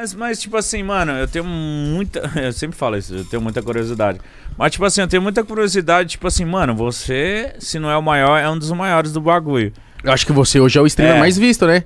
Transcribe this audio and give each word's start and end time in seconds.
Mas, 0.00 0.14
mas, 0.14 0.40
tipo 0.40 0.56
assim, 0.56 0.82
mano, 0.82 1.12
eu 1.12 1.28
tenho 1.28 1.44
muita. 1.44 2.20
Eu 2.42 2.52
sempre 2.54 2.74
falo 2.74 2.96
isso, 2.96 3.14
eu 3.14 3.24
tenho 3.26 3.42
muita 3.42 3.60
curiosidade. 3.62 4.18
Mas, 4.56 4.72
tipo 4.72 4.84
assim, 4.86 5.02
eu 5.02 5.06
tenho 5.08 5.20
muita 5.22 5.44
curiosidade, 5.44 6.10
tipo 6.12 6.26
assim, 6.26 6.44
mano, 6.46 6.74
você, 6.74 7.54
se 7.58 7.78
não 7.78 7.90
é 7.90 7.96
o 7.98 8.02
maior, 8.02 8.38
é 8.38 8.48
um 8.48 8.58
dos 8.58 8.70
maiores 8.72 9.12
do 9.12 9.20
bagulho. 9.20 9.72
Eu 10.02 10.10
acho 10.10 10.24
que 10.24 10.32
você 10.32 10.58
hoje 10.58 10.78
é 10.78 10.80
o 10.82 10.86
streamer 10.86 11.16
É. 11.16 11.18
mais 11.20 11.36
visto, 11.36 11.66
né? 11.66 11.84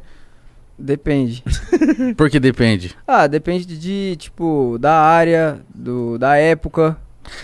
Depende. 0.79 1.43
Porque 2.17 2.39
depende. 2.39 2.95
Ah, 3.07 3.27
depende 3.27 3.65
de, 3.77 4.15
tipo, 4.17 4.77
da 4.81 4.95
área, 4.95 5.59
do, 5.75 6.17
da 6.17 6.37
época. 6.37 6.97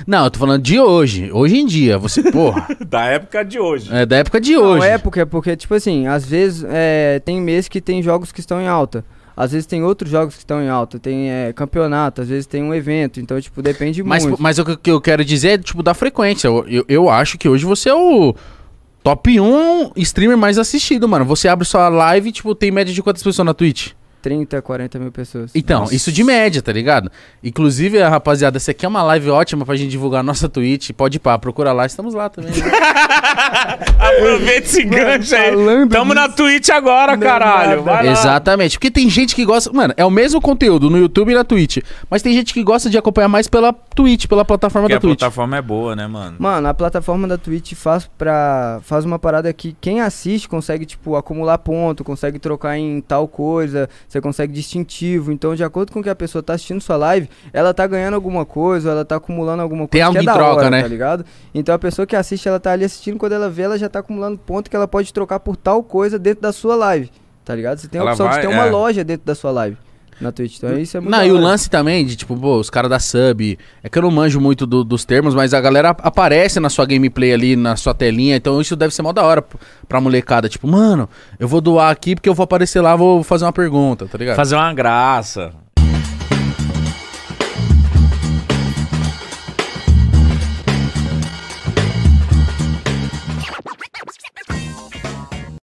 Não, 0.07 0.25
eu 0.25 0.31
tô 0.31 0.39
falando 0.39 0.63
de 0.63 0.79
hoje. 0.79 1.33
Hoje 1.33 1.57
em 1.59 1.67
dia, 1.67 1.99
você, 1.99 2.31
porra. 2.31 2.69
Da 2.87 3.07
época 3.07 3.45
de 3.45 3.59
hoje. 3.59 3.93
é 3.93 4.07
da 4.07 4.19
época 4.19 4.41
de 4.41 4.53
Não, 4.55 4.63
hoje. 4.63 4.87
época 4.87 5.21
é 5.23 5.25
porque, 5.25 5.57
tipo 5.57 5.75
assim, 5.75 6.07
às 6.07 6.25
vezes 6.25 6.65
é, 6.69 7.21
tem 7.25 7.41
mês 7.41 7.67
que 7.67 7.81
tem 7.81 8.01
jogos 8.03 8.31
que 8.31 8.39
estão 8.39 8.61
em 8.61 8.69
alta. 8.69 9.05
Às 9.41 9.53
vezes 9.53 9.65
tem 9.67 9.83
outros 9.83 10.11
jogos 10.11 10.35
que 10.35 10.41
estão 10.41 10.61
em 10.63 10.69
alta. 10.69 10.99
Tem 10.99 11.31
é, 11.31 11.51
campeonato, 11.55 12.21
às 12.21 12.29
vezes 12.29 12.45
tem 12.45 12.63
um 12.63 12.75
evento. 12.75 13.19
Então, 13.21 13.41
tipo, 13.41 13.63
depende 13.63 14.03
Mas, 14.03 14.27
muito. 14.27 14.43
mas 14.43 14.59
o 14.59 14.77
que- 14.77 14.91
eu 14.91 15.01
quero 15.01 15.25
dizer 15.25 15.49
é, 15.49 15.59
tipo, 15.59 15.83
da 15.83 15.95
frequência. 15.95 16.47
Eu, 16.47 16.67
eu, 16.69 16.85
eu 16.87 17.09
acho 17.09 17.39
que 17.39 17.49
hoje 17.49 17.65
você 17.65 17.89
é 17.89 17.95
o 17.95 18.35
top 19.03 19.41
1 19.41 19.93
streamer 19.97 20.37
mais 20.37 20.59
assistido, 20.59 21.09
mano. 21.09 21.25
Você 21.25 21.49
abre 21.49 21.65
sua 21.65 21.89
live, 21.89 22.31
tipo, 22.33 22.55
tem 22.55 22.71
média 22.71 22.93
de 22.93 23.03
quantas 23.03 23.23
pessoas 23.23 23.47
na 23.47 23.55
Twitch? 23.55 23.93
30, 24.21 24.61
40 24.63 24.99
mil 24.99 25.11
pessoas. 25.13 25.51
Então, 25.55 25.81
Nossa. 25.81 25.95
isso 25.95 26.13
de 26.13 26.23
média, 26.25 26.61
tá 26.63 26.73
ligado? 26.73 27.11
Inclusive, 27.43 27.99
rapaziada, 28.03 28.57
essa 28.57 28.71
aqui 28.71 28.85
é 28.85 28.89
uma 28.89 29.03
live 29.03 29.31
ótima 29.31 29.65
pra 29.65 29.77
gente 29.77 29.91
divulgar 29.91 30.21
a 30.21 30.23
nossa 30.23 30.49
Twitch. 30.49 30.91
Pode 30.93 31.17
ir 31.17 31.21
pá, 31.21 31.39
procura 31.39 31.73
lá, 31.73 31.87
estamos 31.87 32.15
lá 32.15 32.29
também. 32.29 32.51
né? 32.53 32.61
Aproveita 33.99 34.67
esse 34.67 34.85
gancho 34.85 35.35
aí. 35.35 35.51
falando 35.53 35.91
Tamo 35.91 36.15
na 36.15 36.29
Twitch 36.29 36.69
agora, 36.71 37.13
Não, 37.13 37.21
caralho. 37.23 37.83
Vai 37.83 38.07
lá. 38.07 38.13
Exatamente. 38.13 38.79
Porque 38.79 38.91
tem 38.91 39.09
gente 39.09 39.35
que 39.35 39.45
gosta. 39.45 39.73
Mano, 39.73 39.95
é 39.97 40.05
o 40.05 40.11
mesmo 40.11 40.41
conteúdo 40.41 40.89
no 40.91 40.99
YouTube 40.99 41.33
e 41.33 41.35
na 41.35 41.45
Twitch. 41.45 41.79
Mas 42.09 42.23
tem 42.23 42.33
gente 42.33 42.53
que 42.53 42.63
gosta 42.63 42.89
de 42.91 42.99
acompanhar 42.99 43.29
mais 43.29 43.47
pela 43.49 43.73
Twitch, 43.73 44.27
pela 44.27 44.45
plataforma 44.45 44.89
Porque 44.89 44.95
da 44.95 44.99
a 44.99 45.01
Twitch. 45.01 45.19
plataforma 45.19 45.57
é 45.57 45.63
boa, 45.63 45.95
né, 45.97 46.07
mano? 46.07 46.37
Mano, 46.39 46.69
a 46.69 46.75
plataforma 46.75 47.27
da 47.29 47.39
Twitch 47.39 47.75
faz 47.75 48.09
pra. 48.19 48.81
faz 48.83 49.05
uma 49.05 49.19
parada 49.19 49.53
que 49.53 49.77
quem 49.81 50.01
assiste 50.01 50.49
consegue, 50.49 50.85
tipo, 50.87 51.17
acumular 51.17 51.59
ponto, 51.59 52.03
consegue 52.05 52.39
trocar 52.39 52.77
em 52.79 53.01
tal 53.01 53.29
coisa, 53.29 53.89
você 54.11 54.21
consegue 54.21 54.53
distintivo. 54.53 55.31
Então, 55.31 55.55
de 55.55 55.63
acordo 55.63 55.93
com 55.93 56.01
o 56.01 56.03
que 56.03 56.11
a 56.11 56.15
pessoa 56.17 56.43
tá 56.43 56.55
assistindo 56.55 56.81
sua 56.81 56.97
live, 56.97 57.29
ela 57.53 57.73
tá 57.73 57.87
ganhando 57.87 58.15
alguma 58.15 58.45
coisa, 58.45 58.91
ela 58.91 59.05
tá 59.05 59.17
acumulando 59.17 59.63
alguma 59.63 59.83
coisa 59.87 59.91
Tem 59.93 60.03
algo 60.03 60.15
que 60.15 60.19
é 60.19 60.23
em 60.23 60.27
da 60.27 60.33
troca, 60.35 60.57
hora, 60.57 60.71
né? 60.71 60.83
tá 60.83 60.89
ligado? 60.89 61.25
Então 61.55 61.73
a 61.75 61.79
pessoa 61.79 62.05
que 62.05 62.17
assiste, 62.17 62.49
ela 62.49 62.59
tá 62.59 62.73
ali 62.73 62.85
assistindo, 62.85 63.17
quando 63.19 63.33
ela 63.33 63.49
vê, 63.49 63.63
ela 63.63 63.79
já 63.79 63.89
tá 63.89 64.01
acumulando 64.01 64.37
ponto 64.37 64.69
que 64.69 64.75
ela 64.75 64.89
pode 64.89 65.13
trocar 65.15 65.39
por 65.39 65.57
tal 65.57 65.83
coisa 65.85 66.19
dentro 66.19 66.43
da 66.43 66.53
sua 66.53 66.75
live. 66.75 67.09
Tá 67.45 67.55
ligado? 67.55 67.79
Você 67.79 67.87
tem 67.89 68.01
a 68.01 68.03
Ela 68.03 68.11
opção 68.11 68.27
vai- 68.27 68.35
de 68.41 68.47
ter 68.49 68.53
uma 68.53 68.67
é. 68.67 68.71
loja 68.71 69.05
dentro 69.05 69.25
da 69.25 69.35
sua 69.35 69.51
live 69.53 69.77
na 70.21 70.31
Twitch. 70.33 70.57
Então 70.59 70.79
isso 70.79 70.97
é 70.97 71.01
muito 71.01 71.11
Não, 71.11 71.25
e 71.25 71.31
o 71.33 71.39
lance 71.39 71.69
também 71.71 72.05
de, 72.05 72.17
tipo, 72.17 72.37
pô, 72.37 72.57
os 72.59 72.69
caras 72.71 72.91
da 72.91 72.99
sub. 72.99 73.59
É 73.83 73.89
que 73.89 73.99
eu 73.99 74.03
não 74.03 74.11
manjo 74.11 74.41
muito 74.41 74.67
do- 74.67 74.85
dos 74.85 75.05
termos, 75.05 75.35
mas 75.35 75.55
a 75.55 75.61
galera 75.61 75.91
aparece 75.91 76.61
na 76.61 76.69
sua 76.69 76.85
gameplay 76.87 77.33
ali, 77.33 77.57
na 77.57 77.77
sua 77.77 77.95
telinha. 77.95 78.37
Então 78.37 78.61
isso 78.61 78.77
deve 78.77 78.95
ser 78.95 79.03
mó 79.03 79.13
da 79.13 79.23
hora 79.23 79.45
pra 79.89 80.01
molecada. 80.01 80.49
Tipo, 80.49 80.69
mano, 80.69 81.09
eu 81.39 81.49
vou 81.49 81.61
doar 81.61 81.91
aqui 81.91 82.15
porque 82.15 82.29
eu 82.29 82.35
vou 82.35 82.45
aparecer 82.45 82.81
lá, 82.81 82.95
vou 82.97 83.23
fazer 83.23 83.45
uma 83.45 83.53
pergunta, 83.53 84.07
tá 84.07 84.19
ligado? 84.19 84.37
Fazer 84.37 84.57
uma 84.57 84.73
graça. 84.75 85.53